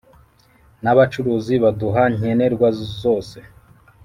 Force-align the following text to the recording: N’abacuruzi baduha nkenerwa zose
N’abacuruzi 0.83 1.53
baduha 1.63 2.03
nkenerwa 2.15 2.67
zose 3.01 3.37